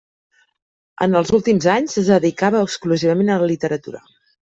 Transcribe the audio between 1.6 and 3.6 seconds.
anys es dedicava exclusivament a la